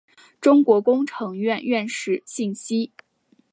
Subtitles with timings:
[0.41, 2.91] 中国工程院院士信息